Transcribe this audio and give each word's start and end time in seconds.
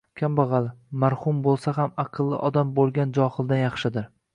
Kambag’al, 0.19 0.69
mahrum 1.03 1.45
bo’lsa 1.49 1.75
ham 1.77 1.95
aqlli 2.07 2.43
odam 2.51 2.75
boy 2.77 2.77
bo’lgan 2.87 3.19
johildan 3.23 3.67
yaxshidir. 3.69 4.15